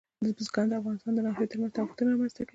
بزګان 0.37 0.65
د 0.69 0.73
افغانستان 0.79 1.11
د 1.15 1.19
ناحیو 1.25 1.51
ترمنځ 1.51 1.71
تفاوتونه 1.75 2.09
رامنځته 2.11 2.41
کوي. 2.43 2.49